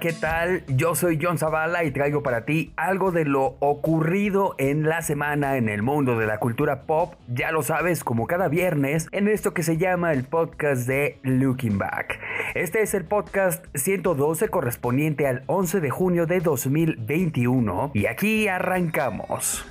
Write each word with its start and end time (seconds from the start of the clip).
¿Qué 0.00 0.12
tal? 0.12 0.64
Yo 0.66 0.94
soy 0.94 1.18
John 1.20 1.38
Zavala 1.38 1.84
y 1.84 1.90
traigo 1.90 2.22
para 2.22 2.44
ti 2.44 2.72
algo 2.76 3.12
de 3.12 3.24
lo 3.24 3.56
ocurrido 3.60 4.54
en 4.58 4.88
la 4.88 5.02
semana 5.02 5.56
en 5.56 5.68
el 5.68 5.82
mundo 5.82 6.18
de 6.18 6.26
la 6.26 6.38
cultura 6.38 6.82
pop. 6.82 7.14
Ya 7.28 7.52
lo 7.52 7.62
sabes, 7.62 8.02
como 8.02 8.26
cada 8.26 8.48
viernes, 8.48 9.08
en 9.12 9.28
esto 9.28 9.54
que 9.54 9.62
se 9.62 9.76
llama 9.76 10.12
el 10.12 10.24
podcast 10.24 10.86
de 10.86 11.18
Looking 11.22 11.78
Back. 11.78 12.18
Este 12.54 12.82
es 12.82 12.94
el 12.94 13.04
podcast 13.04 13.64
112 13.74 14.48
correspondiente 14.48 15.26
al 15.26 15.44
11 15.46 15.80
de 15.80 15.90
junio 15.90 16.26
de 16.26 16.40
2021 16.40 17.92
y 17.94 18.06
aquí 18.06 18.48
arrancamos. 18.48 19.64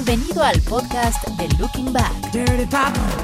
Bienvenido 0.00 0.44
al 0.44 0.60
podcast 0.60 1.26
de 1.26 1.48
Looking 1.58 1.92
Back. 1.92 2.12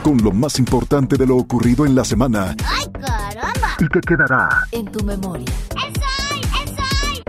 Con 0.02 0.16
lo 0.19 0.33
más 0.33 0.59
importante 0.59 1.16
de 1.16 1.24
lo 1.24 1.37
ocurrido 1.37 1.87
en 1.87 1.95
la 1.95 2.05
semana 2.05 2.56
¡Ay, 2.66 2.87
caramba! 3.00 3.77
y 3.78 3.87
que 3.87 4.00
quedará 4.00 4.48
En 4.73 4.87
tu 4.91 5.05
memoria. 5.05 5.47
¡Eso 5.70 6.02
hay! 6.33 6.41
¡Eso 6.64 6.83
hay! 7.05 7.23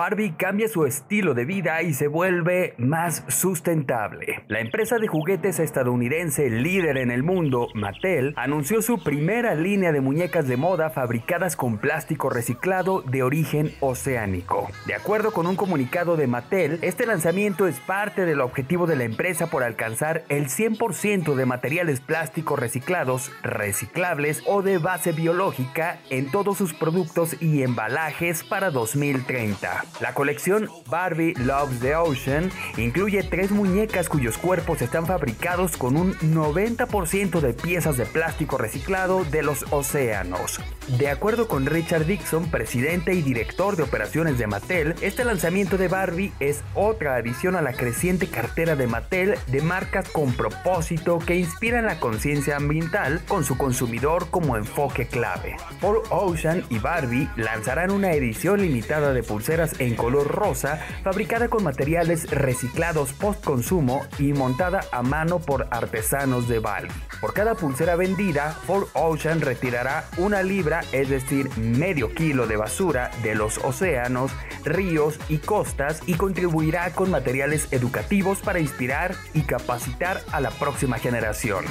Barbie 0.00 0.32
cambia 0.34 0.66
su 0.66 0.86
estilo 0.86 1.34
de 1.34 1.44
vida 1.44 1.82
y 1.82 1.92
se 1.92 2.08
vuelve 2.08 2.72
más 2.78 3.22
sustentable. 3.28 4.42
La 4.48 4.60
empresa 4.60 4.96
de 4.96 5.08
juguetes 5.08 5.58
estadounidense 5.58 6.48
líder 6.48 6.96
en 6.96 7.10
el 7.10 7.22
mundo, 7.22 7.68
Mattel, 7.74 8.32
anunció 8.38 8.80
su 8.80 9.02
primera 9.04 9.54
línea 9.54 9.92
de 9.92 10.00
muñecas 10.00 10.48
de 10.48 10.56
moda 10.56 10.88
fabricadas 10.88 11.54
con 11.54 11.76
plástico 11.76 12.30
reciclado 12.30 13.02
de 13.02 13.22
origen 13.22 13.74
oceánico. 13.80 14.70
De 14.86 14.94
acuerdo 14.94 15.32
con 15.32 15.46
un 15.46 15.56
comunicado 15.56 16.16
de 16.16 16.26
Mattel, 16.26 16.78
este 16.80 17.04
lanzamiento 17.04 17.66
es 17.66 17.78
parte 17.78 18.24
del 18.24 18.40
objetivo 18.40 18.86
de 18.86 18.96
la 18.96 19.04
empresa 19.04 19.48
por 19.48 19.62
alcanzar 19.62 20.24
el 20.30 20.46
100% 20.46 21.34
de 21.34 21.44
materiales 21.44 22.00
plásticos 22.00 22.58
reciclados, 22.58 23.30
reciclables 23.42 24.42
o 24.46 24.62
de 24.62 24.78
base 24.78 25.12
biológica 25.12 25.98
en 26.08 26.30
todos 26.30 26.56
sus 26.56 26.72
productos 26.72 27.36
y 27.42 27.62
embalajes 27.62 28.44
para 28.44 28.70
2030. 28.70 29.89
La 30.00 30.14
colección 30.14 30.68
Barbie 30.88 31.34
Loves 31.34 31.80
the 31.80 31.94
Ocean 31.96 32.50
incluye 32.76 33.22
tres 33.22 33.50
muñecas 33.50 34.08
cuyos 34.08 34.38
cuerpos 34.38 34.80
están 34.82 35.06
fabricados 35.06 35.76
con 35.76 35.96
un 35.96 36.14
90% 36.14 37.40
de 37.40 37.52
piezas 37.52 37.96
de 37.96 38.06
plástico 38.06 38.56
reciclado 38.56 39.24
de 39.24 39.42
los 39.42 39.64
océanos. 39.70 40.60
De 40.98 41.08
acuerdo 41.08 41.48
con 41.48 41.66
Richard 41.66 42.06
Dixon, 42.06 42.50
presidente 42.50 43.14
y 43.14 43.22
director 43.22 43.76
de 43.76 43.82
operaciones 43.82 44.38
de 44.38 44.46
Mattel, 44.46 44.94
este 45.02 45.24
lanzamiento 45.24 45.76
de 45.76 45.88
Barbie 45.88 46.32
es 46.40 46.62
otra 46.74 47.16
adición 47.16 47.54
a 47.54 47.62
la 47.62 47.74
creciente 47.74 48.26
cartera 48.26 48.76
de 48.76 48.86
Mattel 48.86 49.36
de 49.46 49.60
marcas 49.60 50.08
con 50.08 50.32
propósito 50.32 51.18
que 51.18 51.36
inspiran 51.36 51.86
la 51.86 52.00
conciencia 52.00 52.56
ambiental 52.56 53.22
con 53.28 53.44
su 53.44 53.56
consumidor 53.56 54.30
como 54.30 54.56
enfoque 54.56 55.06
clave. 55.06 55.56
Paul 55.80 56.00
Ocean 56.10 56.64
y 56.70 56.78
Barbie 56.78 57.28
lanzarán 57.36 57.90
una 57.90 58.12
edición 58.12 58.60
limitada 58.60 59.12
de 59.12 59.22
pulseras 59.22 59.79
en 59.80 59.96
color 59.96 60.28
rosa, 60.28 60.78
fabricada 61.02 61.48
con 61.48 61.64
materiales 61.64 62.30
reciclados 62.30 63.12
post 63.12 63.42
consumo 63.44 64.06
y 64.18 64.32
montada 64.32 64.82
a 64.92 65.02
mano 65.02 65.40
por 65.40 65.66
artesanos 65.70 66.48
de 66.48 66.60
Bali. 66.60 66.88
Por 67.20 67.34
cada 67.34 67.54
pulsera 67.54 67.96
vendida, 67.96 68.52
Ford 68.52 68.86
Ocean 68.94 69.40
retirará 69.40 70.04
una 70.16 70.42
libra, 70.42 70.82
es 70.92 71.08
decir, 71.08 71.50
medio 71.58 72.14
kilo 72.14 72.46
de 72.46 72.56
basura 72.56 73.10
de 73.22 73.34
los 73.34 73.58
océanos, 73.58 74.30
ríos 74.64 75.18
y 75.28 75.38
costas 75.38 76.02
y 76.06 76.14
contribuirá 76.14 76.92
con 76.92 77.10
materiales 77.10 77.68
educativos 77.72 78.38
para 78.40 78.60
inspirar 78.60 79.14
y 79.34 79.42
capacitar 79.42 80.22
a 80.32 80.40
la 80.40 80.50
próxima 80.50 80.98
generación. 80.98 81.64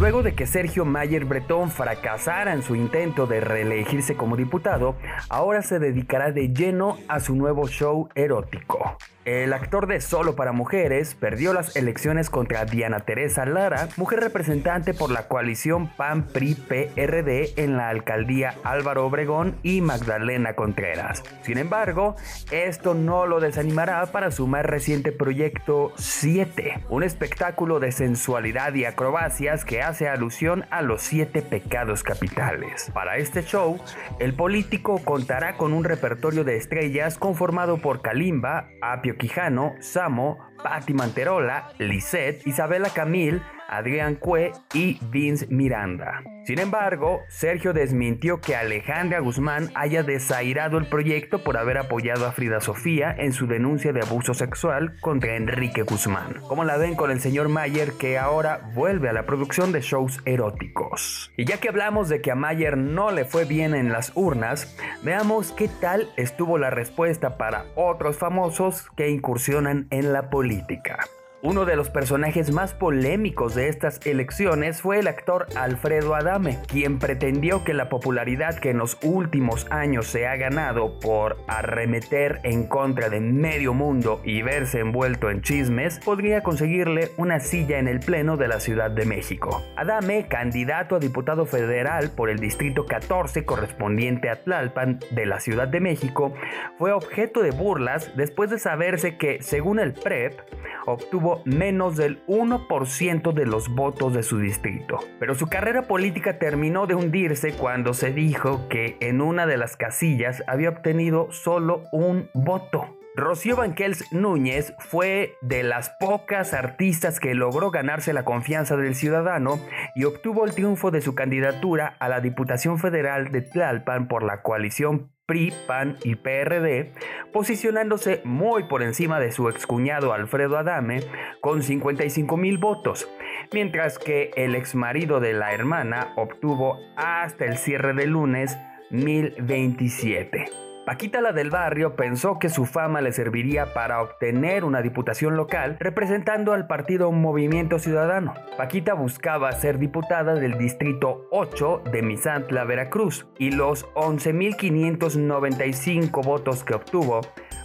Luego 0.00 0.22
de 0.22 0.34
que 0.34 0.46
Sergio 0.46 0.86
Mayer 0.86 1.26
Bretón 1.26 1.70
fracasara 1.70 2.54
en 2.54 2.62
su 2.62 2.74
intento 2.74 3.26
de 3.26 3.42
reelegirse 3.42 4.16
como 4.16 4.34
diputado, 4.34 4.96
ahora 5.28 5.60
se 5.60 5.78
dedicará 5.78 6.32
de 6.32 6.54
lleno 6.54 6.96
a 7.06 7.20
su 7.20 7.34
nuevo 7.34 7.68
show 7.68 8.08
erótico. 8.14 8.96
El 9.30 9.52
actor 9.52 9.86
de 9.86 10.00
Solo 10.00 10.34
para 10.34 10.50
Mujeres 10.50 11.14
perdió 11.14 11.52
las 11.52 11.76
elecciones 11.76 12.30
contra 12.30 12.64
Diana 12.64 12.98
Teresa 12.98 13.46
Lara, 13.46 13.88
mujer 13.96 14.18
representante 14.18 14.92
por 14.92 15.12
la 15.12 15.28
coalición 15.28 15.86
PAN-PRI-PRD 15.86 17.52
en 17.54 17.76
la 17.76 17.90
alcaldía 17.90 18.56
Álvaro 18.64 19.06
Obregón 19.06 19.54
y 19.62 19.82
Magdalena 19.82 20.54
Contreras. 20.54 21.22
Sin 21.42 21.58
embargo, 21.58 22.16
esto 22.50 22.94
no 22.94 23.24
lo 23.26 23.38
desanimará 23.38 24.04
para 24.06 24.32
su 24.32 24.48
más 24.48 24.66
reciente 24.66 25.12
proyecto 25.12 25.92
7, 25.94 26.86
un 26.88 27.04
espectáculo 27.04 27.78
de 27.78 27.92
sensualidad 27.92 28.74
y 28.74 28.84
acrobacias 28.84 29.64
que 29.64 29.80
hace 29.80 30.08
alusión 30.08 30.64
a 30.70 30.82
los 30.82 31.02
siete 31.02 31.40
pecados 31.40 32.02
capitales. 32.02 32.90
Para 32.92 33.18
este 33.18 33.44
show, 33.44 33.78
el 34.18 34.34
político 34.34 35.00
contará 35.04 35.56
con 35.56 35.72
un 35.72 35.84
repertorio 35.84 36.42
de 36.42 36.56
estrellas 36.56 37.16
conformado 37.16 37.78
por 37.78 38.02
Kalimba, 38.02 38.70
Apio 38.82 39.19
Quijano, 39.20 39.76
Samo, 39.80 40.38
Patti 40.62 40.94
Manterola, 40.94 41.72
Lisette, 41.78 42.46
Isabela 42.46 42.90
Camil, 42.90 43.42
Adrián 43.70 44.16
Cue 44.16 44.52
y 44.74 44.98
Vince 45.10 45.46
Miranda. 45.48 46.22
Sin 46.44 46.58
embargo, 46.58 47.20
Sergio 47.28 47.72
desmintió 47.72 48.40
que 48.40 48.56
Alejandra 48.56 49.20
Guzmán 49.20 49.70
haya 49.74 50.02
desairado 50.02 50.78
el 50.78 50.86
proyecto 50.86 51.44
por 51.44 51.56
haber 51.56 51.78
apoyado 51.78 52.26
a 52.26 52.32
Frida 52.32 52.60
Sofía 52.60 53.14
en 53.16 53.32
su 53.32 53.46
denuncia 53.46 53.92
de 53.92 54.00
abuso 54.00 54.34
sexual 54.34 54.96
contra 55.00 55.36
Enrique 55.36 55.82
Guzmán. 55.82 56.40
Como 56.48 56.64
la 56.64 56.76
ven 56.78 56.96
con 56.96 57.12
el 57.12 57.20
señor 57.20 57.48
Mayer 57.48 57.92
que 57.92 58.18
ahora 58.18 58.72
vuelve 58.74 59.08
a 59.08 59.12
la 59.12 59.26
producción 59.26 59.70
de 59.70 59.82
shows 59.82 60.20
eróticos. 60.24 61.30
Y 61.36 61.44
ya 61.44 61.58
que 61.58 61.68
hablamos 61.68 62.08
de 62.08 62.20
que 62.20 62.32
a 62.32 62.34
Mayer 62.34 62.76
no 62.76 63.12
le 63.12 63.24
fue 63.24 63.44
bien 63.44 63.74
en 63.74 63.92
las 63.92 64.10
urnas, 64.16 64.76
veamos 65.04 65.52
qué 65.52 65.68
tal 65.68 66.08
estuvo 66.16 66.58
la 66.58 66.70
respuesta 66.70 67.36
para 67.36 67.66
otros 67.76 68.16
famosos 68.16 68.88
que 68.96 69.10
incursionan 69.10 69.86
en 69.90 70.12
la 70.12 70.30
política. 70.30 70.49
política. 70.50 71.19
Uno 71.42 71.64
de 71.64 71.74
los 71.74 71.88
personajes 71.88 72.52
más 72.52 72.74
polémicos 72.74 73.54
de 73.54 73.68
estas 73.68 73.98
elecciones 74.06 74.82
fue 74.82 74.98
el 74.98 75.08
actor 75.08 75.46
Alfredo 75.56 76.14
Adame, 76.14 76.58
quien 76.66 76.98
pretendió 76.98 77.64
que 77.64 77.72
la 77.72 77.88
popularidad 77.88 78.58
que 78.58 78.68
en 78.68 78.76
los 78.76 78.98
últimos 79.02 79.66
años 79.70 80.06
se 80.06 80.26
ha 80.26 80.36
ganado 80.36 81.00
por 81.00 81.38
arremeter 81.48 82.40
en 82.44 82.66
contra 82.66 83.08
de 83.08 83.20
medio 83.20 83.72
mundo 83.72 84.20
y 84.22 84.42
verse 84.42 84.80
envuelto 84.80 85.30
en 85.30 85.40
chismes 85.40 85.98
podría 86.00 86.42
conseguirle 86.42 87.08
una 87.16 87.40
silla 87.40 87.78
en 87.78 87.88
el 87.88 88.00
Pleno 88.00 88.36
de 88.36 88.48
la 88.48 88.60
Ciudad 88.60 88.90
de 88.90 89.06
México. 89.06 89.62
Adame, 89.76 90.28
candidato 90.28 90.96
a 90.96 90.98
diputado 90.98 91.46
federal 91.46 92.10
por 92.10 92.28
el 92.28 92.38
Distrito 92.38 92.84
14 92.84 93.46
correspondiente 93.46 94.28
a 94.28 94.44
Tlalpan 94.44 95.00
de 95.12 95.24
la 95.24 95.40
Ciudad 95.40 95.68
de 95.68 95.80
México, 95.80 96.34
fue 96.76 96.92
objeto 96.92 97.40
de 97.40 97.52
burlas 97.52 98.14
después 98.14 98.50
de 98.50 98.58
saberse 98.58 99.16
que, 99.16 99.40
según 99.40 99.78
el 99.78 99.94
PREP, 99.94 100.38
obtuvo 100.86 101.29
menos 101.44 101.96
del 101.96 102.24
1% 102.26 103.32
de 103.32 103.46
los 103.46 103.68
votos 103.68 104.14
de 104.14 104.22
su 104.22 104.38
distrito. 104.38 104.98
Pero 105.18 105.34
su 105.34 105.46
carrera 105.46 105.82
política 105.82 106.38
terminó 106.38 106.86
de 106.86 106.94
hundirse 106.94 107.52
cuando 107.52 107.94
se 107.94 108.12
dijo 108.12 108.68
que 108.68 108.96
en 109.00 109.20
una 109.20 109.46
de 109.46 109.56
las 109.56 109.76
casillas 109.76 110.42
había 110.46 110.70
obtenido 110.70 111.30
solo 111.32 111.84
un 111.92 112.28
voto. 112.34 112.99
Rocío 113.16 113.56
Banquels 113.56 114.12
Núñez 114.12 114.72
fue 114.78 115.36
de 115.40 115.64
las 115.64 115.90
pocas 115.98 116.54
artistas 116.54 117.18
que 117.18 117.34
logró 117.34 117.72
ganarse 117.72 118.12
la 118.12 118.24
confianza 118.24 118.76
del 118.76 118.94
ciudadano 118.94 119.58
y 119.96 120.04
obtuvo 120.04 120.44
el 120.44 120.54
triunfo 120.54 120.92
de 120.92 121.00
su 121.00 121.16
candidatura 121.16 121.96
a 121.98 122.08
la 122.08 122.20
Diputación 122.20 122.78
Federal 122.78 123.32
de 123.32 123.42
Tlalpan 123.42 124.06
por 124.06 124.22
la 124.22 124.42
coalición 124.42 125.10
PRI, 125.26 125.52
PAN 125.66 125.96
y 126.04 126.16
PRD, 126.16 126.92
posicionándose 127.32 128.20
muy 128.24 128.64
por 128.64 128.82
encima 128.82 129.18
de 129.18 129.32
su 129.32 129.48
excuñado 129.48 130.12
Alfredo 130.12 130.56
Adame 130.56 131.00
con 131.40 131.62
55 131.62 132.36
mil 132.36 132.58
votos, 132.58 133.08
mientras 133.52 133.98
que 133.98 134.30
el 134.36 134.54
exmarido 134.54 135.18
de 135.18 135.32
la 135.32 135.52
hermana 135.52 136.12
obtuvo 136.16 136.78
hasta 136.96 137.44
el 137.44 137.58
cierre 137.58 137.92
del 137.92 138.10
lunes 138.10 138.56
1027. 138.90 140.69
Paquita 140.86 141.20
la 141.20 141.32
del 141.32 141.50
barrio 141.50 141.94
pensó 141.94 142.38
que 142.38 142.48
su 142.48 142.64
fama 142.64 143.02
le 143.02 143.12
serviría 143.12 143.74
para 143.74 144.00
obtener 144.00 144.64
una 144.64 144.80
diputación 144.80 145.36
local 145.36 145.76
representando 145.78 146.54
al 146.54 146.66
partido 146.66 147.12
Movimiento 147.12 147.78
Ciudadano. 147.78 148.32
Paquita 148.56 148.94
buscaba 148.94 149.52
ser 149.52 149.78
diputada 149.78 150.32
del 150.34 150.56
distrito 150.56 151.26
8 151.30 151.82
de 151.92 152.00
Misantla, 152.02 152.64
Veracruz, 152.64 153.26
y 153.38 153.50
los 153.50 153.84
11.595 153.94 156.24
votos 156.24 156.64
que 156.64 156.72
obtuvo 156.74 157.20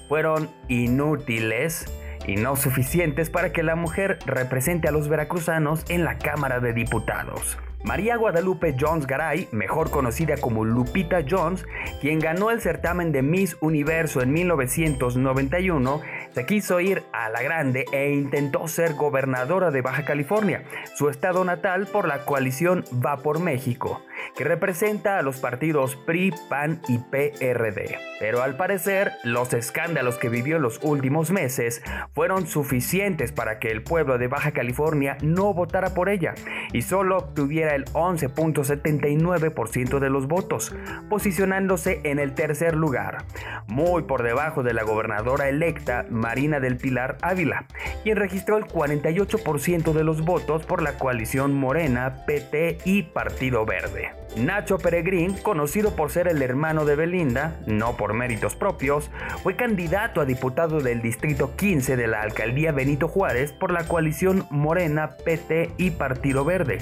fueron 0.09 0.49
inútiles 0.67 1.85
y 2.27 2.35
no 2.35 2.57
suficientes 2.57 3.29
para 3.29 3.53
que 3.53 3.63
la 3.63 3.75
mujer 3.75 4.19
represente 4.25 4.89
a 4.89 4.91
los 4.91 5.07
veracruzanos 5.07 5.89
en 5.89 6.03
la 6.03 6.17
Cámara 6.17 6.59
de 6.59 6.73
Diputados. 6.73 7.57
María 7.85 8.17
Guadalupe 8.17 8.75
Jones 8.79 9.05
Garay, 9.05 9.47
mejor 9.51 9.91
conocida 9.91 10.37
como 10.37 10.65
Lupita 10.65 11.23
Jones, 11.29 11.67
quien 12.01 12.17
ganó 12.17 12.49
el 12.49 12.59
certamen 12.59 13.11
de 13.11 13.21
Miss 13.21 13.57
Universo 13.61 14.23
en 14.23 14.33
1991, 14.33 16.01
se 16.33 16.45
quiso 16.47 16.79
ir 16.79 17.03
a 17.13 17.29
la 17.29 17.43
grande 17.43 17.85
e 17.91 18.11
intentó 18.11 18.67
ser 18.67 18.95
gobernadora 18.95 19.69
de 19.69 19.81
Baja 19.81 20.03
California, 20.03 20.63
su 20.95 21.09
estado 21.09 21.45
natal 21.45 21.85
por 21.85 22.07
la 22.07 22.25
coalición 22.25 22.83
Va 23.05 23.17
por 23.17 23.39
México 23.39 24.01
que 24.35 24.43
representa 24.43 25.17
a 25.17 25.21
los 25.21 25.37
partidos 25.37 25.95
PRI, 25.95 26.33
PAN 26.49 26.81
y 26.87 26.97
PRD. 26.97 27.97
Pero 28.19 28.41
al 28.43 28.55
parecer, 28.55 29.11
los 29.23 29.53
escándalos 29.53 30.17
que 30.17 30.29
vivió 30.29 30.57
en 30.57 30.61
los 30.61 30.79
últimos 30.83 31.31
meses 31.31 31.81
fueron 32.13 32.47
suficientes 32.47 33.31
para 33.31 33.59
que 33.59 33.71
el 33.71 33.83
pueblo 33.83 34.17
de 34.17 34.27
Baja 34.27 34.51
California 34.51 35.17
no 35.21 35.53
votara 35.53 35.93
por 35.93 36.09
ella 36.09 36.33
y 36.73 36.81
solo 36.81 37.17
obtuviera 37.17 37.74
el 37.75 37.85
11.79% 37.85 39.99
de 39.99 40.09
los 40.09 40.27
votos, 40.27 40.73
posicionándose 41.09 42.01
en 42.03 42.19
el 42.19 42.33
tercer 42.33 42.75
lugar, 42.75 43.25
muy 43.67 44.03
por 44.03 44.23
debajo 44.23 44.63
de 44.63 44.73
la 44.73 44.83
gobernadora 44.83 45.49
electa 45.49 46.05
Marina 46.09 46.59
del 46.59 46.77
Pilar 46.77 47.17
Ávila, 47.21 47.65
quien 48.03 48.17
registró 48.17 48.57
el 48.57 48.65
48% 48.65 49.93
de 49.93 50.03
los 50.03 50.21
votos 50.21 50.65
por 50.65 50.81
la 50.81 50.97
coalición 50.97 51.53
Morena, 51.53 52.25
PT 52.25 52.79
y 52.85 53.03
Partido 53.03 53.65
Verde. 53.65 54.24
Nacho 54.37 54.77
Peregrín, 54.77 55.33
conocido 55.33 55.95
por 55.95 56.11
ser 56.11 56.27
el 56.27 56.41
hermano 56.41 56.85
de 56.85 56.95
Belinda, 56.95 57.55
no 57.65 57.95
por 57.95 58.13
méritos 58.13 58.55
propios, 58.55 59.09
fue 59.43 59.55
candidato 59.55 60.21
a 60.21 60.25
diputado 60.25 60.81
del 60.81 61.01
Distrito 61.01 61.55
15 61.55 61.95
de 61.95 62.07
la 62.07 62.21
Alcaldía 62.21 62.71
Benito 62.71 63.07
Juárez 63.07 63.53
por 63.53 63.71
la 63.71 63.87
coalición 63.87 64.45
Morena, 64.49 65.11
PT 65.23 65.71
y 65.77 65.91
Partido 65.91 66.43
Verde 66.43 66.79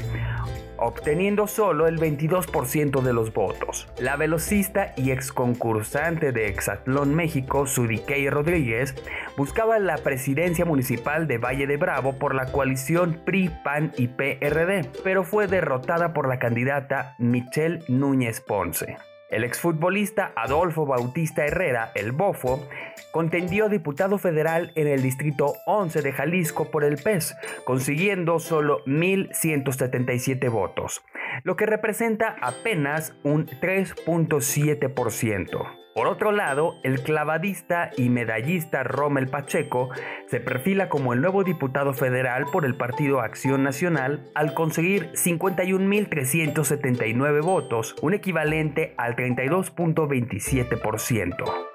obteniendo 0.83 1.47
solo 1.47 1.87
el 1.87 1.97
22% 1.97 3.01
de 3.01 3.13
los 3.13 3.33
votos. 3.33 3.87
La 3.99 4.17
velocista 4.17 4.93
y 4.97 5.11
ex 5.11 5.31
concursante 5.31 6.31
de 6.31 6.47
Exatlón 6.47 7.15
México, 7.15 7.65
Sudikey 7.65 8.29
Rodríguez, 8.29 8.93
buscaba 9.37 9.79
la 9.79 9.97
presidencia 9.97 10.65
municipal 10.65 11.27
de 11.27 11.37
Valle 11.37 11.67
de 11.67 11.77
Bravo 11.77 12.19
por 12.19 12.35
la 12.35 12.47
coalición 12.47 13.21
PRI, 13.25 13.49
PAN 13.63 13.93
y 13.97 14.09
PRD, 14.09 14.89
pero 15.03 15.23
fue 15.23 15.47
derrotada 15.47 16.13
por 16.13 16.27
la 16.27 16.39
candidata 16.39 17.15
Michelle 17.17 17.42
Núñez 17.87 18.41
Ponce. 18.41 18.97
El 19.29 19.43
exfutbolista 19.43 20.31
Adolfo 20.35 20.85
Bautista 20.85 21.45
Herrera, 21.45 21.91
el 21.95 22.11
Bofo, 22.11 22.67
contendió 23.11 23.67
diputado 23.67 24.19
federal 24.19 24.71
en 24.75 24.87
el 24.87 25.01
Distrito 25.01 25.55
11 25.65 26.03
de 26.03 26.13
Jalisco 26.13 26.69
por 26.69 26.83
el 26.83 26.97
PES, 26.97 27.35
consiguiendo 27.65 28.37
solo 28.37 28.85
1.177 28.85 30.51
votos, 30.51 31.03
lo 31.43 31.55
que 31.55 31.65
representa 31.65 32.35
apenas 32.41 33.15
un 33.23 33.47
3.7%. 33.47 35.82
Por 35.93 36.07
otro 36.07 36.31
lado, 36.31 36.77
el 36.83 37.03
clavadista 37.03 37.91
y 37.95 38.09
medallista 38.09 38.81
Rommel 38.83 39.27
Pacheco 39.27 39.91
se 40.27 40.39
perfila 40.39 40.89
como 40.89 41.13
el 41.13 41.21
nuevo 41.21 41.43
diputado 41.43 41.93
federal 41.93 42.47
por 42.51 42.65
el 42.65 42.73
Partido 42.75 43.21
Acción 43.21 43.61
Nacional 43.61 44.27
al 44.33 44.55
conseguir 44.55 45.11
51.379 45.11 47.43
votos, 47.43 47.95
un 48.01 48.15
equivalente 48.15 48.95
al 48.97 49.15
32.27%. 49.15 51.73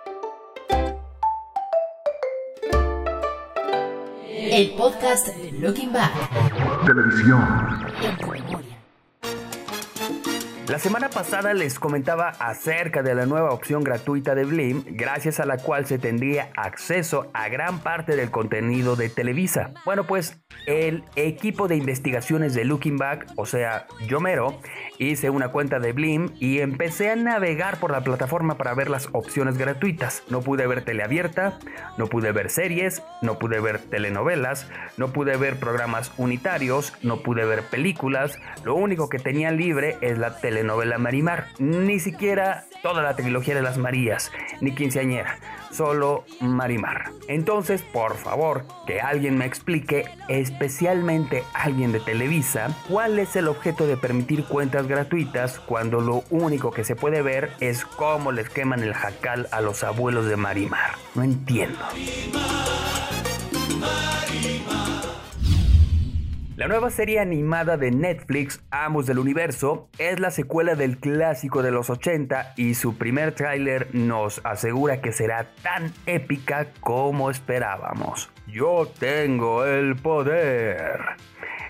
El 4.50 4.70
podcast 4.70 5.28
Looking 5.60 5.92
Back. 5.92 6.10
Televisión. 6.86 7.44
La 10.68 10.78
semana 10.78 11.08
pasada 11.08 11.54
les 11.54 11.78
comentaba 11.78 12.28
acerca 12.28 13.02
de 13.02 13.14
la 13.14 13.24
nueva 13.24 13.52
opción 13.52 13.82
gratuita 13.82 14.34
de 14.34 14.44
Blim, 14.44 14.84
gracias 14.86 15.40
a 15.40 15.46
la 15.46 15.56
cual 15.56 15.86
se 15.86 15.98
tendría 15.98 16.50
acceso 16.56 17.30
a 17.32 17.48
gran 17.48 17.78
parte 17.78 18.16
del 18.16 18.30
contenido 18.30 18.94
de 18.94 19.08
Televisa. 19.08 19.72
Bueno, 19.86 20.04
pues 20.04 20.42
el 20.66 21.04
equipo 21.16 21.68
de 21.68 21.76
investigaciones 21.76 22.52
de 22.52 22.66
Looking 22.66 22.98
Back, 22.98 23.32
o 23.36 23.46
sea, 23.46 23.86
yo 24.06 24.20
mero, 24.20 24.60
hice 24.98 25.30
una 25.30 25.48
cuenta 25.48 25.78
de 25.78 25.94
Blim 25.94 26.34
y 26.38 26.58
empecé 26.58 27.10
a 27.10 27.16
navegar 27.16 27.80
por 27.80 27.90
la 27.90 28.02
plataforma 28.02 28.58
para 28.58 28.74
ver 28.74 28.90
las 28.90 29.08
opciones 29.12 29.56
gratuitas. 29.56 30.22
No 30.28 30.42
pude 30.42 30.66
ver 30.66 30.84
teleabierta, 30.84 31.58
no 31.96 32.08
pude 32.08 32.32
ver 32.32 32.50
series, 32.50 33.02
no 33.22 33.38
pude 33.38 33.60
ver 33.60 33.78
telenovelas, 33.78 34.68
no 34.98 35.14
pude 35.14 35.38
ver 35.38 35.58
programas 35.58 36.12
unitarios, 36.18 36.92
no 37.02 37.22
pude 37.22 37.46
ver 37.46 37.62
películas. 37.62 38.38
Lo 38.64 38.74
único 38.74 39.08
que 39.08 39.18
tenía 39.18 39.50
libre 39.50 39.96
es 40.02 40.18
la 40.18 40.38
tele 40.38 40.57
telenovela 40.58 40.98
Marimar, 40.98 41.46
ni 41.60 42.00
siquiera 42.00 42.64
toda 42.82 43.00
la 43.00 43.14
trilogía 43.14 43.54
de 43.54 43.62
las 43.62 43.78
Marías, 43.78 44.32
ni 44.60 44.74
quinceañera, 44.74 45.38
solo 45.70 46.24
Marimar. 46.40 47.12
Entonces, 47.28 47.82
por 47.82 48.16
favor, 48.16 48.64
que 48.84 49.00
alguien 49.00 49.38
me 49.38 49.44
explique, 49.44 50.06
especialmente 50.26 51.44
alguien 51.54 51.92
de 51.92 52.00
Televisa, 52.00 52.76
cuál 52.88 53.20
es 53.20 53.36
el 53.36 53.46
objeto 53.46 53.86
de 53.86 53.96
permitir 53.96 54.46
cuentas 54.46 54.88
gratuitas 54.88 55.60
cuando 55.60 56.00
lo 56.00 56.24
único 56.30 56.72
que 56.72 56.82
se 56.82 56.96
puede 56.96 57.22
ver 57.22 57.52
es 57.60 57.84
cómo 57.84 58.32
les 58.32 58.48
queman 58.48 58.82
el 58.82 58.94
jacal 58.94 59.46
a 59.52 59.60
los 59.60 59.84
abuelos 59.84 60.26
de 60.26 60.36
Marimar. 60.36 60.96
No 61.14 61.22
entiendo. 61.22 61.78
La 66.58 66.66
nueva 66.66 66.90
serie 66.90 67.20
animada 67.20 67.76
de 67.76 67.92
Netflix, 67.92 68.60
Amos 68.72 69.06
del 69.06 69.20
Universo, 69.20 69.88
es 69.96 70.18
la 70.18 70.32
secuela 70.32 70.74
del 70.74 70.98
clásico 70.98 71.62
de 71.62 71.70
los 71.70 71.88
80 71.88 72.54
y 72.56 72.74
su 72.74 72.98
primer 72.98 73.30
tráiler 73.30 73.94
nos 73.94 74.40
asegura 74.42 75.00
que 75.00 75.12
será 75.12 75.52
tan 75.62 75.92
épica 76.06 76.66
como 76.80 77.30
esperábamos. 77.30 78.28
Yo 78.48 78.90
tengo 78.98 79.64
el 79.66 79.94
poder. 79.94 80.98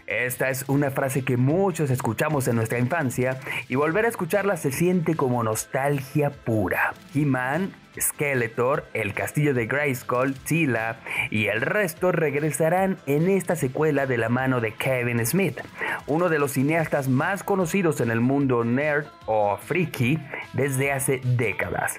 Esta 0.07 0.49
es 0.49 0.67
una 0.71 0.91
frase 0.91 1.23
que 1.23 1.37
muchos 1.37 1.91
escuchamos 1.91 2.49
en 2.49 2.57
nuestra 2.57 2.79
infancia 2.79 3.39
y 3.69 3.75
volver 3.75 4.07
a 4.07 4.09
escucharla 4.09 4.57
se 4.57 4.73
siente 4.73 5.17
como 5.17 5.45
nostalgia 5.45 6.31
pura. 6.31 6.95
He-Man, 7.15 7.75
Skeletor, 8.01 8.87
el 8.95 9.15
castillo 9.15 9.55
de 9.55 9.67
Grayskull, 9.67 10.35
Tila 10.35 11.01
y 11.31 11.47
el 11.47 11.61
resto 11.61 12.13
regresarán 12.13 12.99
en 13.07 13.29
esta 13.29 13.57
secuela 13.57 14.07
de 14.07 14.19
la 14.19 14.29
mano 14.29 14.61
de 14.61 14.73
Kevin 14.73 15.25
Smith, 15.27 15.61
uno 16.07 16.29
de 16.29 16.39
los 16.39 16.53
cineastas 16.53 17.09
más 17.09 17.43
conocidos 17.43 18.01
en 18.01 18.11
el 18.11 18.21
mundo 18.21 18.65
nerd 18.65 19.07
o 19.27 19.57
freaky 19.57 20.19
desde 20.53 20.93
hace 20.93 21.21
décadas. 21.25 21.97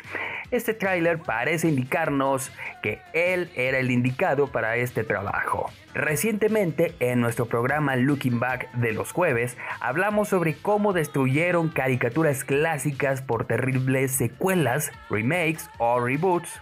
Este 0.52 0.74
tráiler 0.74 1.20
parece 1.20 1.68
indicarnos 1.68 2.52
que 2.82 3.02
él 3.14 3.52
era 3.56 3.78
el 3.78 3.92
indicado 3.92 4.48
para 4.48 4.78
este 4.78 5.04
trabajo. 5.04 5.72
Recientemente, 5.94 6.96
en 7.00 7.22
nuestro 7.22 7.46
programa 7.46 7.96
Looking 7.96 8.40
Back 8.40 8.72
de 8.74 8.94
los 8.94 9.12
jueves, 9.12 9.58
hablamos 9.80 10.30
sobre 10.30 10.56
cómo 10.56 10.92
destruyeron 10.92 11.70
caricaturas 11.70 12.44
clásicas 12.44 13.22
por 13.22 13.46
terribles 13.46 14.12
secuelas, 14.12 14.92
remakes 15.10 15.70
o 15.78 16.00
reboots. 16.00 16.60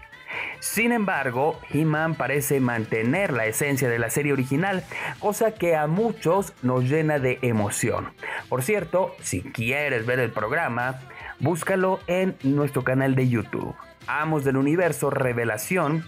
Sin 0.59 0.91
embargo, 0.91 1.59
He-Man 1.69 2.15
parece 2.15 2.59
mantener 2.59 3.31
la 3.31 3.45
esencia 3.45 3.87
de 3.87 3.99
la 3.99 4.09
serie 4.09 4.33
original, 4.33 4.83
cosa 5.19 5.53
que 5.53 5.75
a 5.75 5.87
muchos 5.87 6.53
nos 6.61 6.83
llena 6.83 7.19
de 7.19 7.39
emoción. 7.41 8.11
Por 8.49 8.63
cierto, 8.63 9.15
si 9.21 9.41
quieres 9.41 10.05
ver 10.05 10.19
el 10.19 10.31
programa, 10.31 10.99
búscalo 11.39 11.99
en 12.07 12.35
nuestro 12.43 12.83
canal 12.83 13.15
de 13.15 13.29
YouTube. 13.29 13.75
Amos 14.07 14.43
del 14.43 14.57
Universo 14.57 15.09
Revelación 15.09 16.05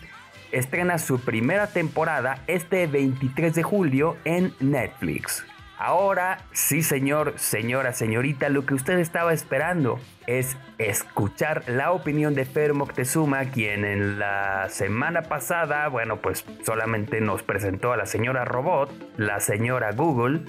estrena 0.52 0.98
su 0.98 1.20
primera 1.20 1.68
temporada 1.68 2.44
este 2.48 2.88
23 2.88 3.54
de 3.54 3.64
julio 3.64 4.18
en 4.26 4.54
Netflix. 4.60 5.46
Ahora, 5.78 6.40
sí 6.52 6.82
señor, 6.82 7.36
señora, 7.38 7.94
señorita, 7.94 8.50
lo 8.50 8.66
que 8.66 8.74
usted 8.74 9.00
estaba 9.00 9.32
esperando, 9.32 10.00
es 10.30 10.58
escuchar 10.78 11.64
la 11.68 11.92
opinión 11.92 12.36
de 12.36 12.46
Fer 12.46 12.76
Moctezuma, 12.76 13.46
quien 13.46 13.84
en 13.84 14.20
la 14.20 14.68
semana 14.70 15.24
pasada, 15.24 15.88
bueno, 15.88 16.22
pues 16.22 16.46
solamente 16.64 17.20
nos 17.20 17.42
presentó 17.42 17.94
a 17.94 17.98
la 17.98 18.06
señora 18.06 18.46
Robot, 18.46 18.92
la 19.18 19.40
señora 19.40 19.92
Google, 19.92 20.42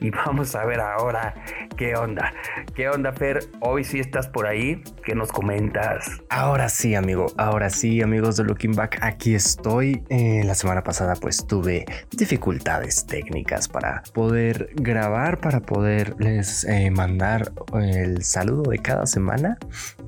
y 0.00 0.10
vamos 0.26 0.54
a 0.54 0.64
ver 0.64 0.80
ahora 0.80 1.34
qué 1.76 1.96
onda. 1.96 2.32
¿Qué 2.74 2.88
onda, 2.88 3.12
Fer? 3.12 3.40
Hoy 3.60 3.84
sí 3.84 4.00
estás 4.00 4.26
por 4.26 4.46
ahí. 4.46 4.82
¿Qué 5.04 5.14
nos 5.14 5.30
comentas? 5.32 6.22
Ahora 6.30 6.70
sí, 6.70 6.94
amigo. 6.94 7.26
Ahora 7.36 7.68
sí, 7.68 8.00
amigos 8.00 8.38
de 8.38 8.44
Looking 8.44 8.74
Back. 8.74 8.98
Aquí 9.02 9.34
estoy. 9.34 10.02
Eh, 10.08 10.42
la 10.44 10.54
semana 10.54 10.82
pasada 10.82 11.14
pues 11.14 11.46
tuve 11.46 11.84
dificultades 12.10 13.06
técnicas 13.06 13.68
para 13.68 14.02
poder 14.14 14.70
grabar, 14.74 15.38
para 15.38 15.60
poderles 15.60 16.64
eh, 16.64 16.90
mandar 16.90 17.52
el 17.74 18.22
saludo 18.24 18.70
de 18.70 18.78
cada 18.78 19.04
semana. 19.06 19.25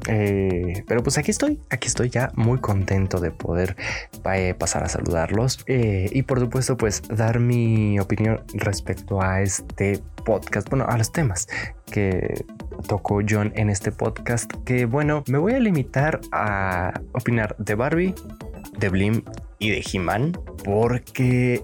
Eh, 0.09 0.85
pero 0.87 1.03
pues 1.03 1.19
aquí 1.19 1.31
estoy. 1.31 1.61
Aquí 1.71 1.89
estoy 1.89 2.11
ya 2.11 2.31
muy 2.35 2.59
contento 2.59 3.21
de 3.21 3.31
poder 3.31 3.77
pasar 4.59 4.85
a 4.85 4.89
saludarlos. 4.89 5.65
y 5.67 6.23
por 6.23 6.41
supuesto 6.41 6.77
pues 6.77 7.03
dar 7.09 7.41
mi 7.41 7.99
opinión 7.99 8.43
respecto 8.55 9.23
a 9.23 9.43
este 9.43 10.01
podcast, 10.25 10.69
bueno, 10.69 10.85
a 10.87 10.99
los 10.99 11.11
temas 11.11 11.49
que 11.91 12.45
tocó 12.87 13.21
John 13.29 13.53
en 13.57 13.71
este 13.71 13.93
podcast, 13.93 14.53
que 14.65 14.85
bueno, 14.85 15.25
me 15.27 15.39
voy 15.39 15.55
a 15.55 15.59
limitar 15.59 16.21
a 16.33 17.01
opinar 17.13 17.57
de 17.59 17.75
Barbie, 17.75 18.15
de 18.79 18.89
Blim 18.89 19.23
y 19.59 19.71
de 19.71 19.85
He-Man, 19.91 20.39
porque 20.65 21.63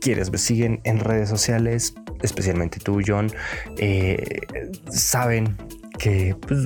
quienes 0.00 0.30
me 0.30 0.38
siguen 0.38 0.80
en 0.84 1.00
redes 1.00 1.28
sociales, 1.28 1.94
especialmente 2.22 2.78
tú, 2.78 3.00
John, 3.04 3.30
eh, 3.78 4.40
saben 4.90 5.56
que 5.98 6.36
pues, 6.40 6.60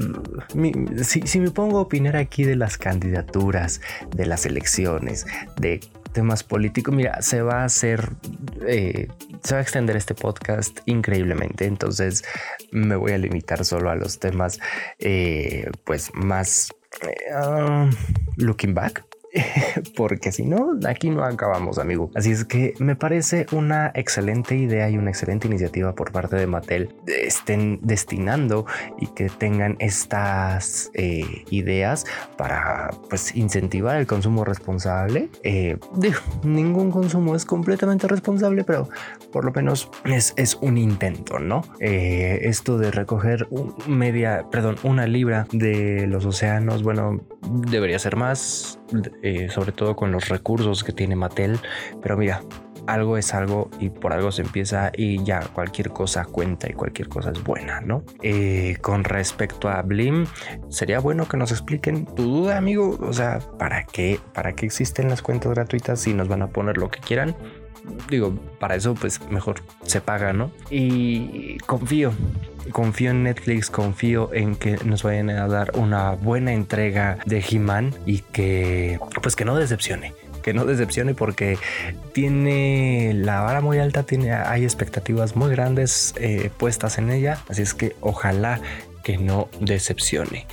si, 1.07 1.41
me 1.41 1.51
pongo 1.51 1.79
a 1.79 1.83
opinar 1.83 2.17
aquí 2.17 2.45
de 2.45 2.57
las 2.57 2.79
candidaturas, 2.79 3.81
de 4.15 4.27
las 4.27 4.47
elecciones, 4.47 5.27
de 5.57 5.81
temas 6.13 6.43
políticos, 6.43 6.95
mira, 6.95 7.21
se 7.23 7.43
va 7.43 7.63
a 7.63 7.65
hacer, 7.65 8.11
eh, 8.67 9.09
se 9.43 9.55
va 9.55 9.61
a 9.61 9.63
extender 9.63 9.97
este 9.97 10.15
podcast 10.15 10.81
increíblemente. 10.87 11.67
Entonces 11.67 12.25
me 12.73 12.97
voy 12.97 13.13
a 13.13 13.19
limitar 13.19 13.65
solo 13.65 13.91
a 13.91 13.97
los 13.97 14.19
temas, 14.19 14.59
eh, 14.99 15.71
pues 15.85 16.11
más 16.15 16.71
eh, 17.03 17.33
ah, 17.35 17.91
looking 18.37 18.75
back, 18.75 19.05
porque 19.97 20.33
si 20.33 20.45
no, 20.45 20.79
aquí 20.87 21.11
no 21.11 21.25
acabamos, 21.25 21.79
amigo. 21.79 22.11
Así 22.15 22.31
es 22.31 22.45
que 22.45 22.75
me 22.79 22.97
parece 22.97 23.47
una 23.53 23.91
excelente 23.95 24.57
idea 24.57 24.89
y 24.89 24.97
una 24.97 25.11
excelente 25.11 25.49
iniciativa 25.49 25.95
por 25.95 26.13
parte 26.13 26.37
de 26.37 26.47
Mattel. 26.47 26.95
Estén 27.07 27.81
destinando 27.83 28.67
y 28.99 29.07
que 29.09 29.29
tengan 29.29 29.77
estas 29.79 30.91
eh, 30.95 31.45
ideas 31.51 32.05
para 32.37 32.91
pues 33.09 33.35
incentivar 33.37 33.97
el 33.97 34.07
consumo 34.07 34.45
responsable. 34.45 35.29
Eh, 35.43 35.79
ningún 36.43 36.91
consumo 36.91 37.37
es 37.37 37.45
completamente 37.45 38.09
responsable, 38.09 38.65
pero 38.65 38.89
por 39.33 39.45
lo 39.45 39.53
menos 39.53 39.91
es, 40.05 40.33
es 40.37 40.55
un 40.57 40.79
intento, 40.79 41.39
¿no? 41.39 41.63
Eh, 41.81 42.41
esto 42.43 42.79
de 42.79 42.91
recoger 42.91 43.49
media, 43.87 44.47
perdón, 44.51 44.77
una 44.83 45.07
libra 45.07 45.47
de 45.53 46.07
los 46.07 46.25
océanos, 46.25 46.83
bueno, 46.83 47.21
debería 47.43 47.99
ser 47.99 48.17
más 48.17 48.81
eh, 49.23 49.49
sobre 49.51 49.73
todo 49.73 49.97
con 49.97 50.13
los 50.13 50.29
recursos 50.29 50.85
que 50.85 50.93
tiene 50.93 51.17
Mattel. 51.17 51.59
Pero 52.03 52.17
mira, 52.17 52.43
algo 52.87 53.19
es 53.19 53.35
algo 53.35 53.71
y 53.79 53.91
por 53.91 54.13
algo 54.13 54.33
se 54.33 54.43
empieza 54.43 54.91
y 54.97 55.23
ya 55.23 55.41
cualquier 55.41 55.91
cosa 55.91 56.25
cuenta 56.25 56.69
y 56.71 56.73
cualquier 56.73 57.09
cosa 57.09 57.31
es 57.31 57.45
buena, 57.45 57.81
¿no? 57.83 58.03
Eh, 58.23 58.77
con 58.81 59.05
respecto 59.05 59.69
a 59.69 59.83
Blim, 59.83 60.27
sería 60.69 60.99
bueno 60.99 61.29
que 61.29 61.37
nos 61.37 61.53
expliquen 61.53 62.07
tu 62.07 62.23
duda, 62.23 62.57
amigo. 62.57 62.99
O 63.01 63.13
sea, 63.13 63.41
¿para 63.59 63.85
qué? 63.85 64.19
¿Para 64.33 64.55
qué 64.55 64.67
existen 64.67 65.09
las 65.09 65.21
cuentas 65.21 65.53
gratuitas 65.53 66.01
si 66.01 66.15
nos 66.15 66.29
van 66.29 66.43
a 66.43 66.49
poner 66.49 66.79
lo 66.79 66.91
que 66.91 67.01
quieran? 67.01 67.37
Digo, 68.09 68.35
para 68.59 68.75
eso 68.75 68.95
pues 68.95 69.21
mejor 69.31 69.63
se 69.83 70.01
paga, 70.01 70.33
¿no? 70.33 70.51
Y 70.71 71.59
confío, 71.59 72.13
confío 72.73 73.11
en 73.11 73.25
Netflix, 73.25 73.71
confío 73.71 74.33
en 74.33 74.57
que 74.57 74.79
nos 74.85 75.03
vayan 75.03 75.31
a 75.31 75.47
dar 75.49 75.73
una 75.77 76.13
buena 76.13 76.53
entrega 76.53 77.19
de 77.27 77.45
He-Man 77.49 77.95
y 78.07 78.21
que 78.21 78.99
pues 79.23 79.37
que 79.37 79.45
no 79.45 79.57
decepcione 79.57 80.13
que 80.43 80.55
no 80.55 80.65
decepcione 80.65 81.15
porque 81.15 81.59
tiene 82.15 83.13
la 83.15 83.41
vara 83.43 83.61
muy 83.61 83.79
alta, 83.79 84.05
tiene, 84.05 84.33
hay 84.33 84.65
expectativas 84.65 85.37
muy 85.37 85.51
grandes 85.51 86.15
eh, 86.17 86.51
puestas 86.57 86.97
en 86.97 87.11
ella, 87.11 87.43
así 87.49 87.61
es 87.61 87.75
que 87.75 87.97
ojalá 88.01 88.61
que 89.03 89.19
no 89.19 89.49
decepcione. 89.61 90.47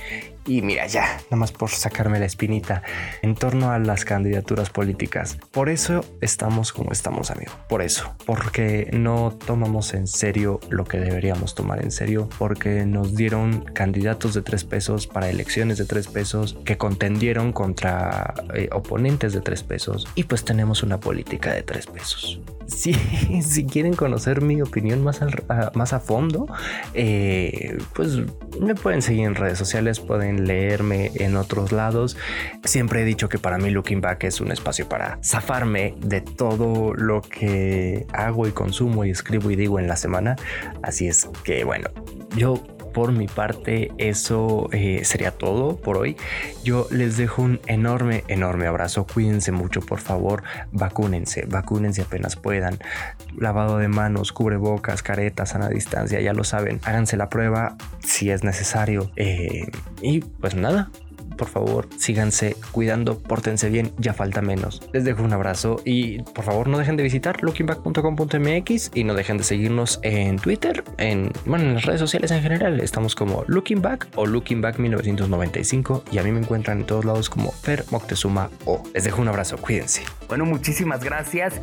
Y 0.46 0.62
mira, 0.62 0.86
ya, 0.86 1.18
nada 1.24 1.36
más 1.36 1.50
por 1.50 1.70
sacarme 1.70 2.20
la 2.20 2.26
espinita 2.26 2.82
en 3.22 3.34
torno 3.34 3.72
a 3.72 3.78
las 3.78 4.04
candidaturas 4.04 4.70
políticas. 4.70 5.38
Por 5.50 5.68
eso 5.68 6.04
estamos 6.20 6.72
como 6.72 6.92
estamos, 6.92 7.30
amigo. 7.30 7.52
Por 7.68 7.82
eso, 7.82 8.14
porque 8.24 8.88
no 8.92 9.36
tomamos 9.44 9.92
en 9.94 10.06
serio 10.06 10.60
lo 10.68 10.84
que 10.84 10.98
deberíamos 10.98 11.54
tomar 11.54 11.82
en 11.82 11.90
serio, 11.90 12.28
porque 12.38 12.86
nos 12.86 13.16
dieron 13.16 13.64
candidatos 13.64 14.34
de 14.34 14.42
tres 14.42 14.64
pesos 14.64 15.06
para 15.06 15.28
elecciones 15.28 15.78
de 15.78 15.84
tres 15.84 16.06
pesos 16.06 16.56
que 16.64 16.76
contendieron 16.76 17.52
contra 17.52 18.34
eh, 18.54 18.68
oponentes 18.72 19.32
de 19.32 19.40
tres 19.40 19.62
pesos 19.62 20.06
y 20.14 20.24
pues 20.24 20.44
tenemos 20.44 20.82
una 20.82 21.00
política 21.00 21.52
de 21.52 21.62
tres 21.62 21.86
pesos. 21.86 22.40
Si, 22.66 22.94
si 23.42 23.64
quieren 23.64 23.94
conocer 23.94 24.42
mi 24.42 24.60
opinión 24.60 25.04
más, 25.04 25.22
a, 25.22 25.70
más 25.74 25.92
a 25.92 26.00
fondo, 26.00 26.48
eh, 26.94 27.78
pues 27.94 28.18
me 28.60 28.74
pueden 28.74 29.02
seguir 29.02 29.26
en 29.26 29.36
redes 29.36 29.56
sociales, 29.56 30.00
pueden 30.00 30.35
leerme 30.44 31.10
en 31.16 31.36
otros 31.36 31.72
lados. 31.72 32.16
Siempre 32.64 33.02
he 33.02 33.04
dicho 33.04 33.28
que 33.28 33.38
para 33.38 33.58
mí 33.58 33.70
Looking 33.70 34.00
Back 34.00 34.24
es 34.24 34.40
un 34.40 34.52
espacio 34.52 34.88
para 34.88 35.18
zafarme 35.22 35.94
de 35.98 36.20
todo 36.20 36.94
lo 36.94 37.22
que 37.22 38.06
hago 38.12 38.46
y 38.46 38.52
consumo 38.52 39.04
y 39.04 39.10
escribo 39.10 39.50
y 39.50 39.56
digo 39.56 39.78
en 39.78 39.88
la 39.88 39.96
semana. 39.96 40.36
Así 40.82 41.08
es 41.08 41.28
que 41.44 41.64
bueno, 41.64 41.88
yo 42.36 42.62
por 42.96 43.12
mi 43.12 43.26
parte 43.26 43.92
eso 43.98 44.70
eh, 44.72 45.04
sería 45.04 45.30
todo 45.30 45.76
por 45.76 45.98
hoy. 45.98 46.16
Yo 46.64 46.86
les 46.90 47.18
dejo 47.18 47.42
un 47.42 47.60
enorme, 47.66 48.24
enorme 48.28 48.66
abrazo. 48.66 49.06
Cuídense 49.06 49.52
mucho, 49.52 49.82
por 49.82 50.00
favor. 50.00 50.42
Vacúnense, 50.72 51.44
vacúnense 51.44 52.00
apenas 52.00 52.36
puedan. 52.36 52.78
Lavado 53.36 53.76
de 53.76 53.88
manos, 53.88 54.32
cubrebocas, 54.32 55.02
caretas, 55.02 55.50
sana 55.50 55.68
distancia, 55.68 56.22
ya 56.22 56.32
lo 56.32 56.42
saben. 56.42 56.80
Háganse 56.84 57.18
la 57.18 57.28
prueba 57.28 57.76
si 57.98 58.30
es 58.30 58.44
necesario. 58.44 59.10
Eh, 59.16 59.70
y 60.00 60.20
pues 60.20 60.54
nada, 60.54 60.88
por 61.36 61.48
favor, 61.48 61.88
síganse 61.98 62.56
cuidando, 62.72 63.18
pórtense 63.18 63.68
bien, 63.68 63.92
ya 63.98 64.12
falta 64.12 64.42
menos. 64.42 64.82
Les 64.92 65.04
dejo 65.04 65.22
un 65.22 65.32
abrazo 65.32 65.80
y 65.84 66.22
por 66.22 66.44
favor 66.44 66.68
no 66.68 66.78
dejen 66.78 66.96
de 66.96 67.02
visitar 67.02 67.42
lookingback.com.mx 67.42 68.90
y 68.94 69.04
no 69.04 69.14
dejen 69.14 69.38
de 69.38 69.44
seguirnos 69.44 70.00
en 70.02 70.38
Twitter, 70.38 70.84
en, 70.98 71.32
bueno, 71.44 71.64
en 71.64 71.74
las 71.74 71.84
redes 71.84 72.00
sociales 72.00 72.30
en 72.30 72.42
general. 72.42 72.80
Estamos 72.80 73.14
como 73.14 73.44
Looking 73.46 73.82
Back 73.82 74.08
o 74.16 74.26
Looking 74.26 74.60
Back 74.60 74.78
1995 74.78 76.04
y 76.10 76.18
a 76.18 76.22
mí 76.22 76.32
me 76.32 76.40
encuentran 76.40 76.80
en 76.80 76.86
todos 76.86 77.04
lados 77.04 77.30
como 77.30 77.52
Per 77.64 77.84
Moctezuma 77.90 78.50
O. 78.64 78.82
Les 78.94 79.04
dejo 79.04 79.22
un 79.22 79.28
abrazo, 79.28 79.56
cuídense. 79.58 80.02
Bueno, 80.28 80.44
muchísimas 80.44 81.04
gracias. 81.04 81.60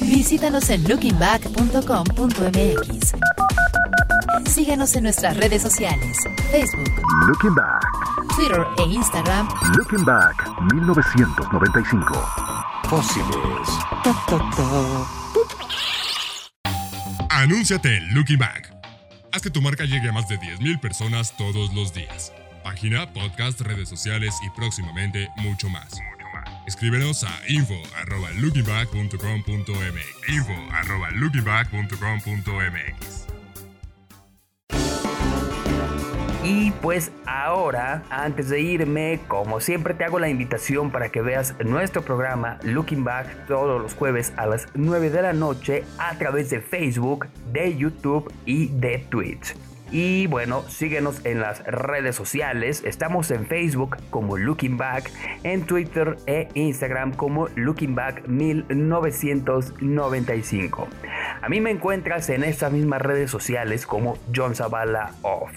Visítanos 0.00 0.70
en 0.70 0.88
lookingback.com.mx. 0.88 3.23
Síguenos 4.54 4.94
en 4.94 5.02
nuestras 5.02 5.36
redes 5.36 5.62
sociales, 5.62 6.16
Facebook, 6.52 7.02
Looking 7.26 7.56
Back. 7.56 7.82
Twitter 8.36 8.64
e 8.78 8.82
Instagram. 8.82 9.48
Looking 9.76 10.04
Back 10.04 10.48
1995. 10.72 12.14
Fósiles. 12.88 13.68
Anúnciate 17.30 17.96
en 17.96 18.14
Looking 18.14 18.38
Back. 18.38 18.72
Haz 19.32 19.42
que 19.42 19.50
tu 19.50 19.60
marca 19.60 19.86
llegue 19.86 20.08
a 20.08 20.12
más 20.12 20.28
de 20.28 20.38
10.000 20.38 20.78
personas 20.78 21.36
todos 21.36 21.74
los 21.74 21.92
días. 21.92 22.32
Página, 22.62 23.12
podcast, 23.12 23.60
redes 23.60 23.88
sociales 23.88 24.36
y 24.46 24.50
próximamente 24.50 25.30
mucho 25.34 25.68
más. 25.68 25.94
Escríbenos 26.68 27.24
a 27.24 27.40
info 27.48 27.74
arroba 27.96 28.30
Y 36.44 36.70
pues 36.82 37.10
ahora, 37.24 38.02
antes 38.10 38.50
de 38.50 38.60
irme, 38.60 39.20
como 39.28 39.60
siempre 39.60 39.94
te 39.94 40.04
hago 40.04 40.18
la 40.18 40.28
invitación 40.28 40.90
para 40.90 41.08
que 41.08 41.22
veas 41.22 41.54
nuestro 41.64 42.02
programa 42.02 42.58
Looking 42.62 43.02
Back 43.02 43.46
todos 43.46 43.80
los 43.80 43.94
jueves 43.94 44.34
a 44.36 44.44
las 44.44 44.66
9 44.74 45.08
de 45.08 45.22
la 45.22 45.32
noche 45.32 45.84
a 45.96 46.18
través 46.18 46.50
de 46.50 46.60
Facebook, 46.60 47.28
de 47.50 47.74
YouTube 47.78 48.30
y 48.44 48.68
de 48.68 48.98
Twitch. 49.08 49.56
Y 49.90 50.26
bueno, 50.26 50.62
síguenos 50.68 51.24
en 51.24 51.40
las 51.40 51.64
redes 51.64 52.14
sociales. 52.16 52.82
Estamos 52.84 53.30
en 53.30 53.46
Facebook 53.46 53.96
como 54.10 54.36
Looking 54.36 54.76
Back, 54.76 55.10
en 55.44 55.64
Twitter 55.64 56.18
e 56.26 56.50
Instagram 56.52 57.14
como 57.14 57.48
Looking 57.54 57.94
Back 57.94 58.28
1995. 58.28 60.88
A 61.44 61.48
mí 61.50 61.60
me 61.60 61.70
encuentras 61.70 62.30
en 62.30 62.42
estas 62.42 62.72
mismas 62.72 63.02
redes 63.02 63.30
sociales 63.30 63.86
como 63.86 64.16
John 64.34 64.54
Zavala 64.54 65.12
Off. 65.20 65.50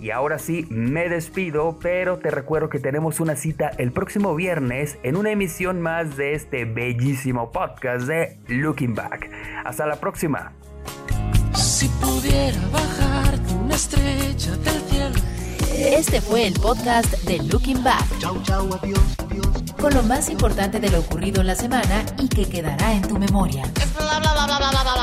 Y 0.00 0.10
ahora 0.10 0.40
sí, 0.40 0.66
me 0.70 1.08
despido, 1.08 1.78
pero 1.80 2.18
te 2.18 2.32
recuerdo 2.32 2.68
que 2.68 2.80
tenemos 2.80 3.20
una 3.20 3.36
cita 3.36 3.70
el 3.78 3.92
próximo 3.92 4.34
viernes 4.34 4.98
en 5.04 5.14
una 5.14 5.30
emisión 5.30 5.80
más 5.80 6.16
de 6.16 6.34
este 6.34 6.64
bellísimo 6.64 7.52
podcast 7.52 8.08
de 8.08 8.38
Looking 8.48 8.96
Back. 8.96 9.30
Hasta 9.64 9.86
la 9.86 10.00
próxima. 10.00 10.50
Si 11.54 11.86
pudiera 11.86 12.58
bajar 12.72 13.38
una 13.54 13.76
estrella 13.76 14.56
del 14.56 14.82
cielo. 14.88 15.14
Este 15.76 16.20
fue 16.20 16.48
el 16.48 16.54
podcast 16.54 17.12
de 17.22 17.38
Looking 17.44 17.84
Back. 17.84 18.04
Con 19.80 19.94
lo 19.94 20.02
más 20.02 20.28
importante 20.28 20.80
de 20.80 20.90
lo 20.90 20.98
ocurrido 20.98 21.40
en 21.40 21.46
la 21.46 21.54
semana 21.54 22.04
y 22.18 22.28
que 22.28 22.46
quedará 22.46 22.94
en 22.94 23.02
tu 23.02 23.16
memoria. 23.16 23.62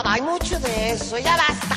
Hay 0.10 0.22
mucho 0.22 0.58
de 0.62 0.92
eso, 0.92 1.18
ya 1.18 1.36
basta. 1.36 1.76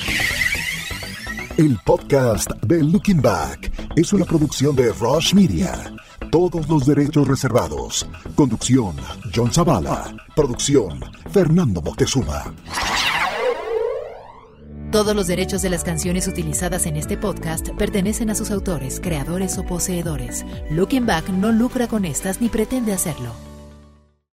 El 1.57 1.77
podcast 1.85 2.49
de 2.63 2.81
Looking 2.85 3.21
Back 3.21 3.73
es 3.97 4.13
una 4.13 4.25
producción 4.25 4.77
de 4.77 4.93
Rush 4.93 5.35
Media. 5.35 5.93
Todos 6.31 6.69
los 6.69 6.87
derechos 6.87 7.27
reservados. 7.27 8.07
Conducción, 8.37 8.95
John 9.35 9.53
Zavala. 9.53 10.15
Producción, 10.37 11.01
Fernando 11.33 11.83
Moctezuma. 11.83 12.55
Todos 14.93 15.17
los 15.17 15.27
derechos 15.27 15.63
de 15.63 15.71
las 15.71 15.83
canciones 15.83 16.29
utilizadas 16.29 16.87
en 16.87 16.97
este 16.97 17.17
podcast 17.17 17.71
pertenecen 17.71 18.31
a 18.31 18.37
sus 18.37 18.53
autores, 18.53 19.01
creadores 19.01 19.59
o 19.59 19.65
poseedores. 19.65 20.47
Looking 20.71 21.05
Back 21.05 21.31
no 21.31 21.51
lucra 21.51 21.89
con 21.89 22.05
estas 22.05 22.41
ni 22.41 22.49
pretende 22.49 22.93
hacerlo. 22.93 23.50